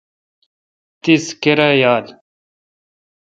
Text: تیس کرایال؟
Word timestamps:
تیس 1.01 1.25
کرایال؟ 1.41 2.05